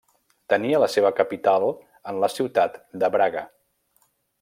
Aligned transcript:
Tenia 0.53 0.79
la 0.83 0.87
seva 0.93 1.11
capital 1.21 1.67
en 2.13 2.25
la 2.25 2.33
ciutat 2.39 2.83
de 3.05 3.15
Braga. 3.19 3.49